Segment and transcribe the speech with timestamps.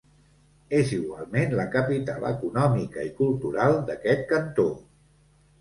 [0.77, 4.71] És igualment la capital econòmica i cultural d'aquest cantó.